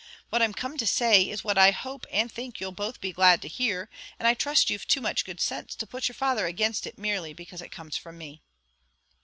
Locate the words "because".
7.33-7.61